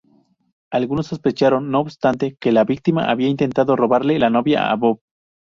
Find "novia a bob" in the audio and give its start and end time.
4.31-4.99